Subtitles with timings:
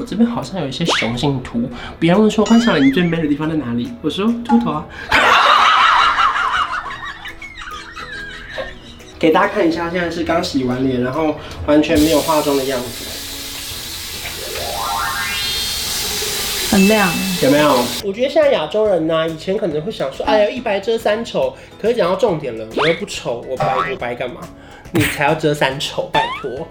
[0.00, 3.92] 我这边好像有一些雄性秃，别人问说关韶文你最 man 的地方在哪里？
[4.00, 4.86] 我说秃头啊。
[9.20, 11.36] 给大家看一下，现在是刚洗完脸，然后
[11.66, 13.04] 完全没有化妆的样子，
[16.70, 17.12] 很亮，
[17.42, 17.84] 有没有？
[18.02, 24.40] 我觉得现在亚洲人呢、啊，以前可能会想说，哎呀，一白遮三丑，可是讲到重点了，我又不丑，我白我白干嘛？
[24.92, 26.66] 你才要遮三丑，拜托。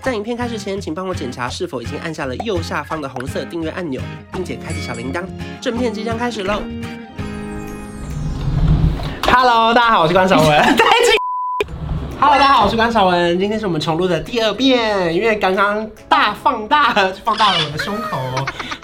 [0.00, 4.00] 在影片开始前，请帮我检查是否已经按下了右下方的红色订阅按钮，
[4.32, 5.24] 并且开启小铃铛。
[5.60, 6.62] 正片即将开始喽
[9.24, 10.62] ！Hello，大家好，我是关韶文。
[12.20, 13.38] Hello，大家好，我是关韶文。
[13.38, 16.92] 今天是我们重录的第二遍，因为刚刚大放大
[17.24, 18.18] 放大了我的胸口。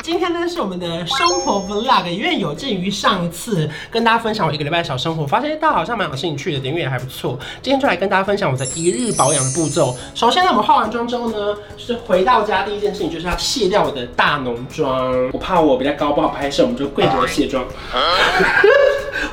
[0.03, 7.37] 今天呢是我们的生活 Vlog，因为有鉴于上一次跟大家分享我一个礼拜的小生活，发现大家好像蛮有兴趣的，点阅也还不错。
[7.61, 9.97] 今天就来跟大家分享我的一日保养步骤。
[10.15, 15.13] 首先呢，我们化完妆之后呢，是回到家第一件事情就是要卸掉我的大浓妆。
[15.33, 17.65] 我怕我比较高不好拍摄，我们就跪着卸妆。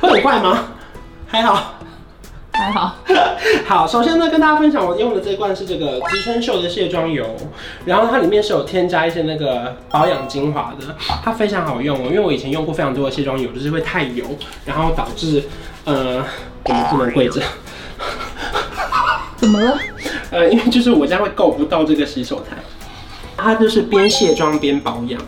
[0.00, 0.64] 会很怪吗？
[1.28, 1.76] 还好，
[2.62, 2.94] 还好。
[3.66, 7.26] 好，首先呢，跟大家分享我用的这一罐是这个植村秀的卸妆油，
[7.84, 12.02] 然后它里面是有添加一些那个保养精华的，它非常好用哦。
[12.06, 14.24] 因为我以前用过非常多的卸妆油，就是会太油，
[14.64, 15.42] 然后导致
[15.84, 16.24] 呃
[16.64, 17.42] 我们不能跪着。
[19.36, 19.76] 怎么了？
[20.30, 22.56] 呃，因为就是我家会够不到这个洗手台，
[23.36, 25.20] 它就是边卸妆边保养。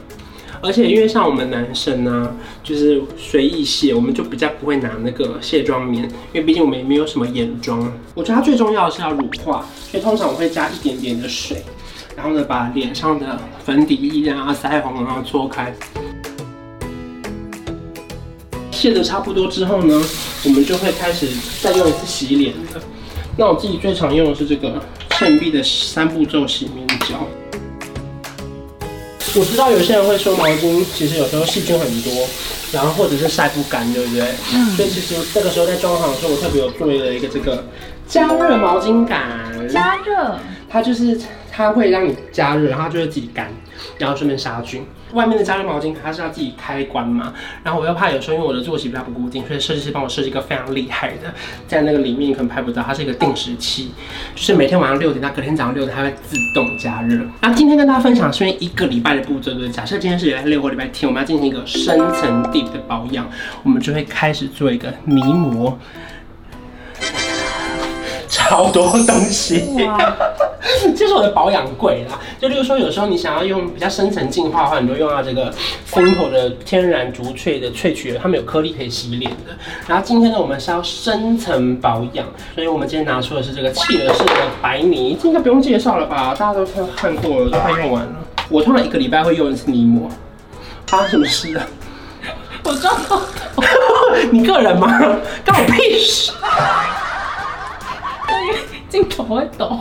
[0.65, 7.93] 而且因为像我们男生呢、就是随意卸，我们就比较不会拿那个卸妆棉，因为毕竟我们也没有什么眼妆。
[8.15, 11.62] 我觉得它最重要的是要乳化，所以通常我会加一点点的水，
[12.17, 15.70] 然后呢把脸上的粉底液啊、腮红啊搓开。
[18.70, 20.03] 卸的差不多之后呢，
[20.47, 21.29] 我们就会开始
[21.61, 22.81] 再用一次洗脸的。
[23.37, 27.27] 那我自己最常用的是这个倩碧的三步骤洗面胶。
[29.36, 32.12] 我知道有些人会说毛巾其实有时候细菌很多，
[32.72, 34.28] 然后或者是晒不干，对不对？
[34.54, 34.77] 嗯。
[34.77, 37.64] 所以其实这个时候在装潢的时候，我特别有注意了一个这个
[38.06, 39.23] 加热毛巾杆。
[39.68, 40.39] 加热。
[40.68, 41.18] 它就是
[41.57, 43.48] 它会让你加热，然后它就会自己干，
[43.97, 44.85] 然后顺便杀菌。
[45.13, 47.33] 外面的加热毛巾它是要自己开关嘛，
[47.63, 51.33] 然后我又怕有时候因为我的作息比较不固定，所以设计师帮我设计一个非常厉害的，
[51.69, 53.92] 在那个里面你可能拍不到，它是一个定时器，
[54.35, 57.25] 就是每天晚上六点到隔天早上六点它会自动加热。
[57.41, 63.31] 那今天跟大家分享是因为一个礼拜的步骤，就是假设今天是礼拜六或礼拜天，我们要进行一个深层 deep 的保养，
[63.63, 65.79] 我们就会开始做一个泥膜。
[68.29, 69.63] 超多东西，
[70.92, 72.18] 这是我的保养柜啦。
[72.40, 75.52] 就例如说，有时候你想要用比较深层净化的话，你就用到这个
[75.90, 79.56] Simple 的天然竹萃的萃取，它们有颗粒可以洗脸的。
[79.86, 86.34] 然后今天呢，我们是要深层保养，所以我们今天拿出的是这个企鹅式的白泥，这应该不用介绍了吧？
[86.39, 88.14] 大家都看看过了，都快用完了。
[88.50, 90.08] 我通常一个礼拜会用一次泥膜，
[90.86, 91.67] 发生什么事啊？
[92.64, 93.20] 我撞到
[94.33, 94.89] 你个人吗？
[95.44, 96.33] 关我屁事！
[98.89, 99.80] 镜头会抖。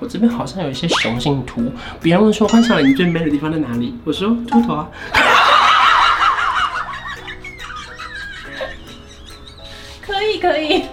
[0.00, 1.60] 我这边好像有一些雄性秃，
[2.00, 3.94] 别人问说关韶文你最 man 的地方在哪里？
[4.02, 4.88] 我说秃头啊。
[10.00, 10.84] 可以可以。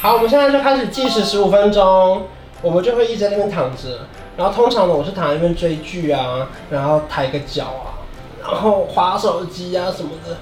[0.00, 2.26] 好，我们现在就开始计时十五分钟，
[2.60, 4.08] 我们就会一直在那边躺着。
[4.36, 8.02] 然后通常呢，我是躺在那边追剧啊，然后抬个脚啊，
[8.42, 10.38] 然后滑手机啊什么的，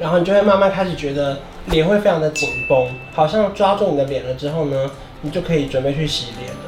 [0.00, 1.38] 然后你就会慢慢开始觉得。
[1.66, 4.90] 脸会非常的紧绷，好像抓住你的脸了之后呢，
[5.22, 6.58] 你就可以准备去洗脸了。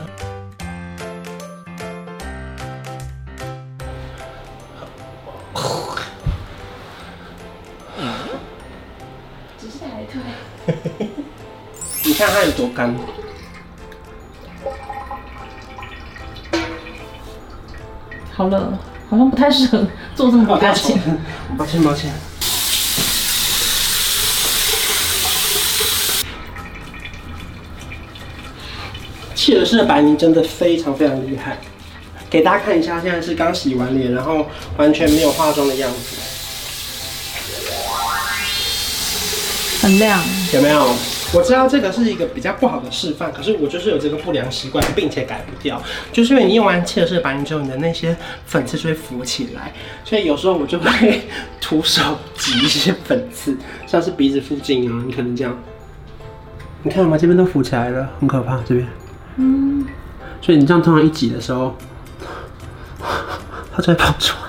[9.58, 10.20] 直下来退。
[12.04, 12.94] 你看它有多干。
[18.32, 21.00] 好了，好像不太适合做这么多事情。
[21.56, 22.12] 抱歉，抱歉。
[29.46, 31.56] 企鹅式的白泥真的非常非常厉害，
[32.28, 34.44] 给大家看一下，现在是刚洗完脸，然后
[34.76, 36.16] 完全没有化妆的样子，
[39.80, 40.20] 很亮，
[40.52, 40.92] 有没有？
[41.32, 45.80] 我知道这个是一个比较不好的示范，可是我就是有这个不良习惯，并且改不掉，
[46.12, 48.16] 就是因为你用完企鹅式的白泥之后，你的那些
[48.46, 49.72] 粉刺就会浮起来，
[50.04, 51.22] 所以有时候我就会
[51.60, 53.56] 徒手挤一些粉刺，
[53.86, 55.56] 像是鼻子附近啊，你可能这样，
[56.82, 57.16] 你看吗？
[57.16, 58.84] 这边都浮起来了，很可怕，这边。
[60.40, 61.76] 所以你这样通常一挤的时候，
[63.72, 64.42] 它就会跑出来。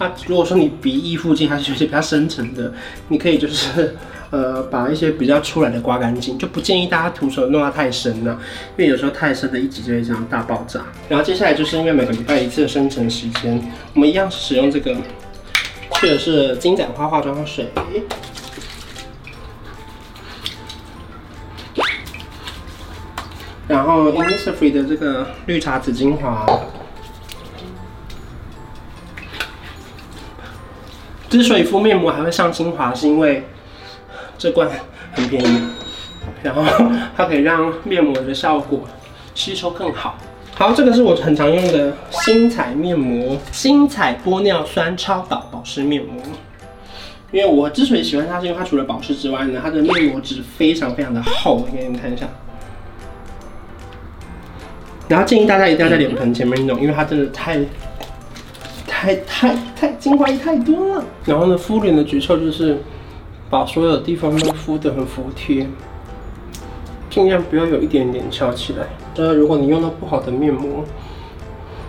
[0.00, 2.72] 那如果说你鼻翼附近还是有些比较深层的，
[3.08, 3.96] 你可以就是
[4.30, 8.32] 呃，把一些比较出来的刮干净，就不建议大家徒手弄到太深了，
[8.76, 10.80] 因为有时候太深的一挤就会这样大爆炸。
[11.08, 13.62] 然后接下来就是因为每个礼拜一次的生成时间，
[13.94, 14.96] 我们一样使用这个，
[15.94, 17.70] 去的是金盏花化妆水。
[23.72, 26.46] 然后 Innisfree 的这个绿茶籽精华，
[31.30, 33.46] 之所以敷面膜还会上精华，是因为
[34.36, 34.68] 这罐
[35.14, 35.62] 很便宜，
[36.42, 36.62] 然后
[37.16, 38.82] 它可以让面膜的效果
[39.34, 40.18] 吸收更好。
[40.54, 46.22] 好，这个是我很常用的星彩面膜，星彩玻尿酸超导保湿面膜。
[47.30, 52.28] 因为我之所以喜欢它，是因为它除了保湿之外呢，它的面膜纸非常非常的厚，给你们看一下。
[55.12, 57.62] 然后建议大家一定要在脸盆前面弄，因为它真的太、
[58.86, 61.04] 太、太、太精华液太多了。
[61.26, 62.78] 然后呢，敷脸的诀窍就是
[63.50, 65.66] 把所有地方都敷得很服帖，
[67.10, 68.86] 尽量不要有一点点翘起来。
[69.14, 70.82] 当然，如果你用到不好的面膜，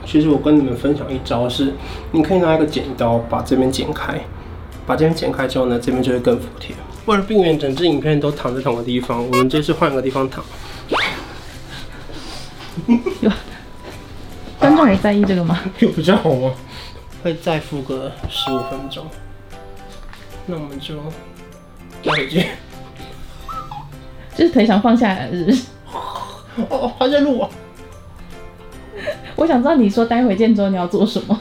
[0.06, 1.72] 其实我跟你们分享一招是，
[2.12, 4.20] 你可以拿一个剪刀把这边剪开，
[4.86, 6.76] 把这边剪开之后呢，这边就会更服帖。
[7.06, 10.44] 为了避免整支影片都躺在同个地方，我们这次换个地方躺。
[13.22, 13.32] 有
[14.60, 15.60] 观众也在意这个吗？
[15.80, 16.52] 有比较好吗？
[17.24, 19.06] 会再敷个十五分钟。
[20.46, 20.96] 那我们就
[22.04, 22.58] 待会见。
[24.36, 25.66] 就是腿想放下来，是不是？
[26.70, 27.50] 哦，还在录啊！
[29.36, 31.40] 我想知道你说待会见之后你要做什么。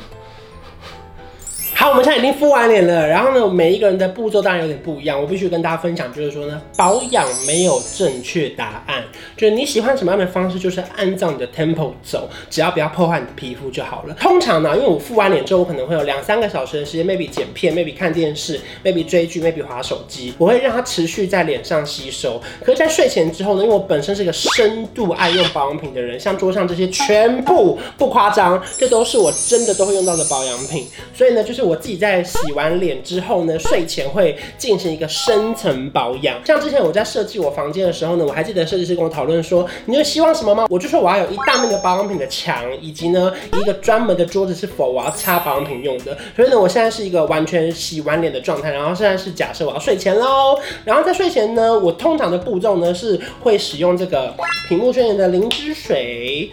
[1.82, 5.20] 好，我们现在已经敷完脸了，然后呢，每一个人的步骤当然有点不一样。
[5.20, 9.02] 我必须跟大家分享，就是说呢，保养没有正确答案，
[9.37, 14.14] 就是你喜欢什么样的方式，就是按照你的 tempo 走，只要不要破坏你的皮肤就好了。
[14.14, 22.40] 通常呢，因为我敷完脸之后，我可能会有两三个小时的时间，maybe 剪片，maybe 看电视，maybe 追剧，maybe 滑手机，我会让它持续在脸上吸收。
[22.64, 31.72] 可是，在睡前之后呢，因为我本身是一个深度爱用保养品的人，像桌上这些全部不夸张，这都是我真的都会用到的保养品，所以呢，就是我。
[31.73, 36.39] 我自己在洗完脸之后呢，睡前会进行一个深层保养。
[36.45, 40.67] 像之前我在设计我房间的时候呢，我还记得设计师跟我讨论说，你有希望什么吗？
[40.69, 46.15] 我就说我要有一大面的保养品的墙，以及呢一个专门的桌子是否我要擦保养品用的。
[46.37, 48.71] 所以呢，我现在是一个完全洗完脸的状态。
[48.71, 50.59] 然后现在是假设我要睡前喽。
[50.85, 54.35] 然后在睡前呢，我通常的步骤呢是会使用这个
[54.69, 56.53] 屏幕宣言的灵芝水。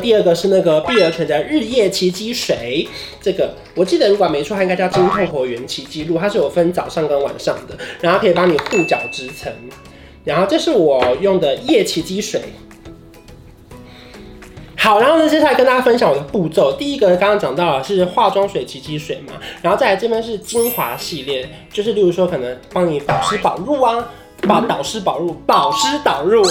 [0.00, 2.88] 第二个是那个碧螺泉的日夜奇迹水，
[3.22, 9.52] 这个我记得如果没错，它应该叫金透活源奇迹露，它是有分早上跟晚上的，然后可以帮你护角质层。
[10.24, 12.42] 然后这是我用的夜奇迹水。
[14.76, 16.74] 好，然后呢，接下来跟大家分享我的步骤。
[16.78, 24.08] 第一个刚刚讲到了是化妆水奇迹水嘛，然后再来这边是精华系列，就是例如说可能帮你保湿保入啊，
[24.48, 26.42] 保导湿保入，保湿导入。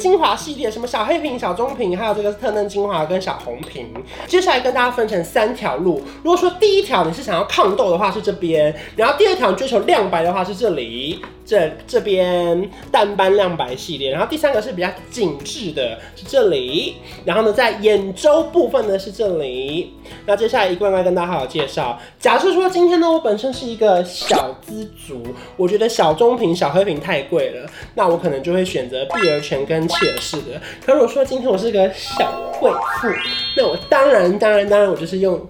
[0.00, 3.92] 精华系列，什么小黑瓶、小棕瓶，还有这个特嫩精华跟小红瓶。
[4.26, 6.02] 接下来跟大家分成三条路。
[6.24, 11.22] 如果说第一条你是想要抗痘的话是这边，然后第二条追求亮白的话是这里。
[11.50, 16.94] 这这边淡斑亮白系列，然后第三个是比较紧致的，是这里，
[17.24, 19.92] 然后呢，在眼周部分呢是这里。
[20.26, 21.98] 那接下来一罐罐跟大家好好介绍。
[22.20, 25.26] 假设说今天呢，我本身是一个小资族，
[25.56, 30.62] 我觉得小中瓶、小黑瓶太贵了，那我可能就会选择碧螺泉跟契尔氏的。
[30.86, 33.08] 可如果说今天我是个小贵妇，
[33.56, 35.44] 那我当然当然当然我就是用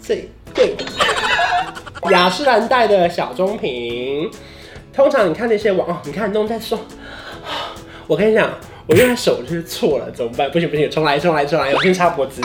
[0.00, 4.30] 最贵的雅诗兰黛的小中瓶。
[4.92, 6.78] 通常你看那些网哦，你看都在说，
[8.06, 8.50] 我跟你讲，
[8.86, 10.50] 我用的手就是错了，怎么办？
[10.50, 12.42] 不行不行，重来重来重来，我先擦脖子。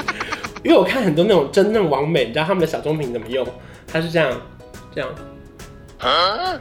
[0.64, 3.46] 因为我看很多那种真正完美，你知道他们的小棕瓶怎么用？
[3.86, 4.32] 它是这样，
[4.94, 5.10] 这样。
[6.00, 6.60] 啊？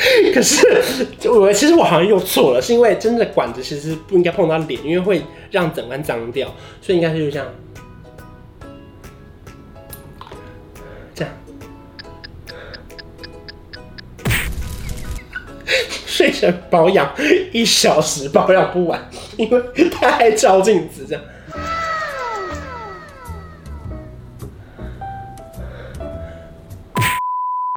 [0.34, 0.66] 可是
[1.28, 6.48] 我其实我好像又错了，是因为真的管子其实不应该碰到脸，因为会让整罐脏掉，
[6.80, 7.46] 所以应该是就这样。
[16.20, 17.10] 睡前保养
[17.50, 19.08] 一小时保养不完，
[19.38, 21.24] 因为太照镜子这样。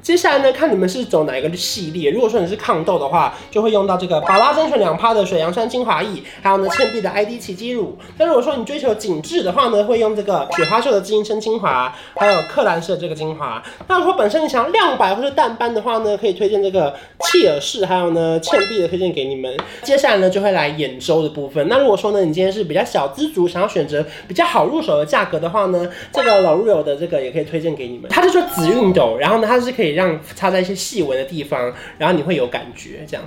[0.04, 2.12] 接下来呢，看你们是走哪一个系列。
[2.12, 7.98] 如果说你是抗痘的话，就会用到这个宝拉珍泉两趴的水杨酸精华液，还有呢倩碧的 ID 奇迹乳。
[8.18, 13.64] 那如果说你追求紧致的话呢，会用这个雪花秀的滋阴生精华，还有克兰氏的这个精华。
[13.88, 19.58] 那如果本身你想要亮白或是淡斑的话呢，可以推荐这个契尔氏，还有呢倩碧的推荐给你们。
[19.84, 21.66] 接下来呢，就会来眼周的部分。
[21.70, 28.12] 那如果说呢，你今天是比较小资族，想要选择比较好入手的价格的话呢，这个 L'Oreal 的这个也可以推荐给你们。
[28.12, 30.74] 它是说紫熨斗，然后呢，它是可以让擦在一些。
[30.84, 33.24] 细纹的地方，然后你会有感觉，这样，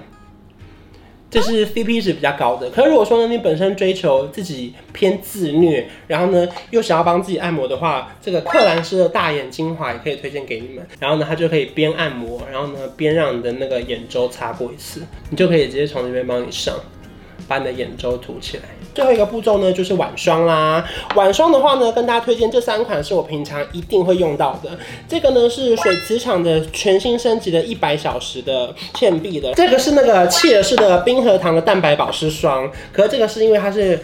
[1.31, 2.69] 这是 CP 值比较高的。
[2.69, 10.87] 可是如果说呢，你本身追求自己偏自虐，然后呢又想要帮自己按摩的话，这个克兰诗的大眼精华也可以推荐给你们。
[11.01, 16.75] 然后呢，它就可以边按摩，然后呢边让你的那个眼周擦过一次，你就可以直接从这边帮你上，
[17.49, 18.65] 把你的眼周涂起来。
[18.97, 20.83] 最后一个步骤呢，就是晚霜啦。
[21.15, 24.71] 晚霜的话呢，跟大家推荐这三款是我平常一定会用到的。
[25.07, 32.73] 这个呢是水磁场的全新升级的一百小时的倩碧的，这个是那个契尔氏的冰河糖的蛋白保湿霜。
[32.91, 34.01] 可是这个是因为它是。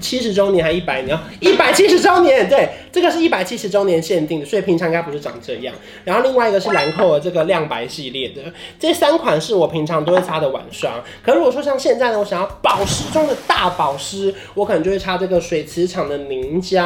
[0.00, 1.16] 七十周年还一百年？
[1.38, 5.74] 一百七十周年，对，这个是一百七十周年限定的，所以平常应该不是长这样。
[6.04, 8.42] 然后另外一个是兰蔻的这个亮白系列的，
[8.78, 11.02] 这三款是我平常都会擦的晚霜。
[11.24, 16.82] 可如果说像现在呢，我想要保湿中的大保湿，我可能就会擦这个水磁场的凝胶，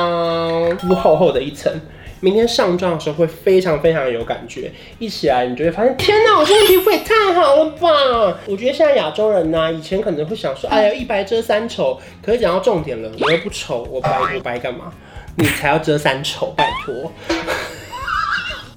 [0.79, 1.73] 敷厚厚的一层。
[2.21, 8.39] 明天上妆的时候会非常非常有感觉，一起来你就会发现，天哪，我现在皮肤也太好了吧！
[8.47, 14.91] 我觉得现在亚洲人呢、以前可能会想说，哎呀，一白遮三丑，可是讲到重点了，我又不丑，我白我白干嘛？
[15.37, 17.13] 你才要遮三丑，拜托。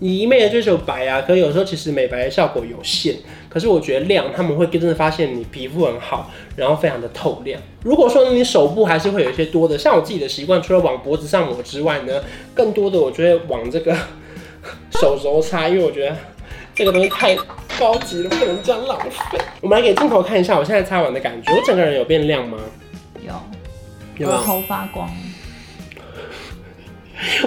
[0.02, 3.16] 你一昧的追求白啊，可是有时候其实美白的效果有限。
[3.50, 7.60] 可是我觉得亮，他们会真的发现你皮肤很好，然后非常的透亮。
[7.84, 12.22] 如果说你手部还是会有一些多的，像我自己的习惯，除了往脖子上抹之外呢，
[12.54, 13.94] 更多的我就会往这个
[15.02, 16.16] 手肘擦，因为我觉得
[16.76, 17.36] 这个东西太
[17.78, 19.40] 高级了，不能这样浪费。
[19.60, 22.58] 我们来给镜头看一下我现在擦完的感觉，我整个人有变亮吗？
[23.26, 23.34] 有，
[24.18, 25.10] 有头发光。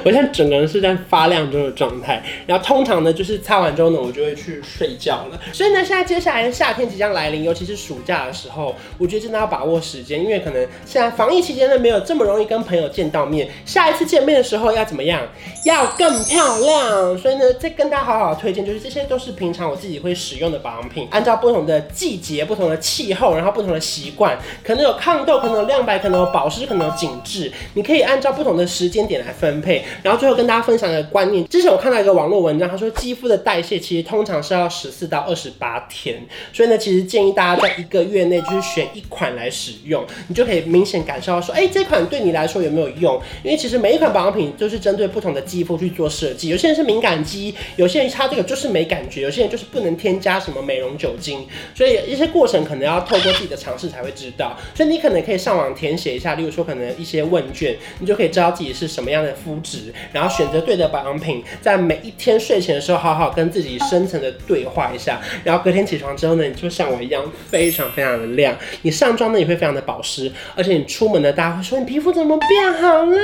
[0.04, 5.40] 我现在整个人是在发亮中的状态，然后通常呢，就是擦完之后呢，我就会去睡觉了。
[5.52, 13.49] 所以呢，现在接下来夏天即将来临，尤其是暑假的时候，我觉得真的要把握时间，因为可能现在防疫期间呢，没有这么容易跟朋友见到面。
[13.64, 15.23] 下一次见面的时候要怎么样？
[15.64, 17.16] 要更漂亮。
[17.16, 29.62] 所以呢，再跟大家好好推荐，就是这些都是平常我自己会使用的保养品，按照不同的季节、不同的气候，然后不同的习惯，可能有抗痘，可能有亮白，可能有保湿，可能有紧致，你可以按照不同的时间点来分。
[29.62, 31.47] 配，然后最后跟大家分享一个观念。
[31.49, 36.21] 之前我看到一个网络文章，他说肌肤的代谢其实通常是要十四到二十八天，
[36.53, 43.21] 所以呢，其实建议大家在一个月内就是选一款来使用，你就可以明显感受到说，哎，这款对你来说有没有用？
[43.43, 54.59] 因为其实每一款保养品都是针对不同的肌肤去做设计，有些人是敏感肌，有些人擦这个就是没感觉，有些人就是不能添加什么美容酒精，所以一些过程可能要透过自己的尝试才会知道。
[54.75, 59.57] 所以你可能可以上网填写一下，例如说可能一些问卷，你就可以知道自己是什么样的肤。
[59.63, 59.82] 质
[60.12, 68.55] 然后选择对的保养品，在每一天睡前的时候，好好跟自己深层的对话一下，然后隔天起床之后呢，你就像我一样，非常非常的亮。
[68.83, 73.19] 你上妆呢也会非常的保湿，而且你出门呢，大家会说你皮肤怎么变好了？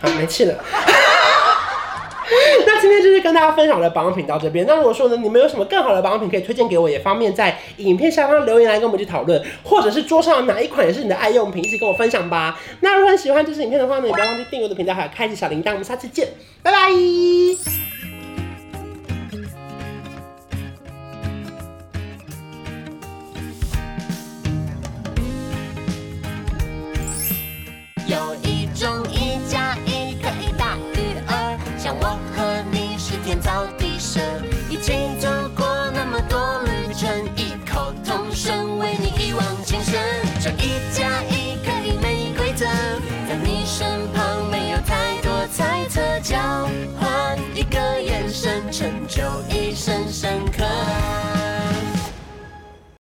[0.00, 0.64] 好，没气了。
[3.22, 4.66] 跟大家分享的保养品到这边。
[4.66, 12.58] 那如果说呢，你们有什么更好的保养品可以推荐给我，也方便在影片下方留言来跟我们去讨论，或者是桌上哪一款也是你的爱用品，一起跟我分享吧。
[12.80, 15.70] 那如果你喜欢这支影片的话呢，也不要忘记订阅我的频道，还有开启小铃铛。
[15.70, 16.28] 我们下次见，
[16.62, 16.90] 拜拜。
[28.08, 28.51] 有一